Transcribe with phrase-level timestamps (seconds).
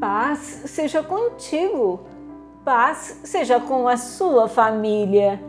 [0.00, 2.00] Paz seja contigo,
[2.62, 5.40] paz seja com a sua família.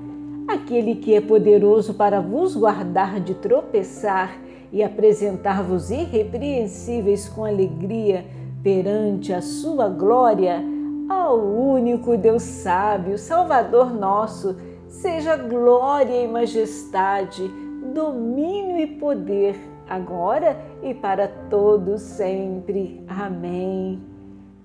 [0.48, 4.39] Aquele que é poderoso para vos guardar de tropeçar
[4.71, 8.25] e apresentar-vos irrepreensíveis com alegria
[8.64, 10.64] perante a sua glória,
[11.09, 14.55] ao único Deus sábio, Salvador nosso,
[14.88, 17.52] seja glória e majestade,
[17.93, 19.59] domínio e poder,
[19.89, 23.04] agora e para todos sempre.
[23.09, 24.16] Amém.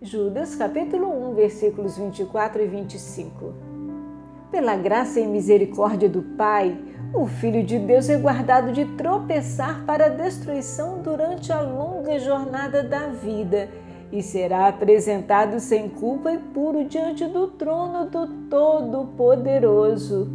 [0.05, 3.55] Judas capítulo 1, versículos 24 e 25.
[4.51, 6.77] Pela graça e misericórdia do Pai,
[7.15, 12.83] o Filho de Deus é guardado de tropeçar para a destruição durante a longa jornada
[12.83, 13.69] da vida
[14.11, 20.29] e será apresentado sem culpa e puro diante do trono do Todo-Poderoso.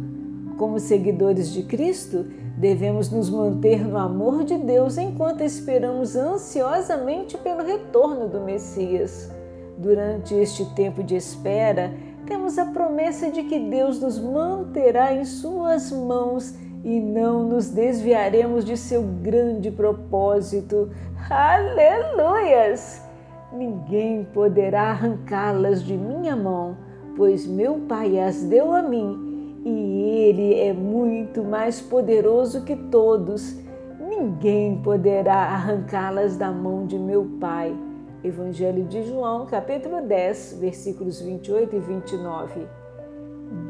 [0.56, 2.24] Como seguidores de Cristo,
[2.56, 9.36] devemos nos manter no amor de Deus enquanto esperamos ansiosamente pelo retorno do Messias.
[9.78, 11.92] Durante este tempo de espera,
[12.26, 18.64] temos a promessa de que Deus nos manterá em Suas mãos e não nos desviaremos
[18.64, 20.90] de seu grande propósito.
[21.30, 23.08] Aleluias!
[23.52, 26.76] ninguém poderá arrancá-las de minha mão,
[27.16, 33.56] pois meu Pai as deu a mim e Ele é muito mais poderoso que todos.
[33.98, 37.74] Ninguém poderá arrancá-las da mão de meu Pai.
[38.22, 42.66] Evangelho de João, capítulo 10, versículos 28 e 29.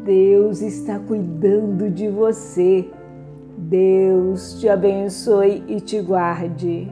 [0.04, 2.88] Deus está cuidando de você.
[3.58, 6.90] Deus te abençoe e te guarde.